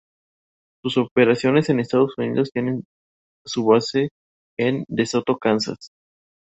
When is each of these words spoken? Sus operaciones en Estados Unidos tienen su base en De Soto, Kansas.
Sus 0.83 0.97
operaciones 0.97 1.69
en 1.69 1.79
Estados 1.79 2.15
Unidos 2.17 2.49
tienen 2.51 2.85
su 3.45 3.63
base 3.65 4.09
en 4.57 4.83
De 4.87 5.05
Soto, 5.05 5.37
Kansas. 5.37 5.89